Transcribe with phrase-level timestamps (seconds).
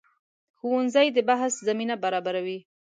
[0.57, 2.59] ښوونځی د بحث زمینه برابروي